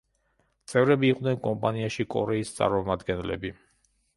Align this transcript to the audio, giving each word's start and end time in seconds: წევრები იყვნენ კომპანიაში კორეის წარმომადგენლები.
წევრები 0.71 1.11
იყვნენ 1.13 1.37
კომპანიაში 1.45 2.07
კორეის 2.15 2.55
წარმომადგენლები. 2.59 3.57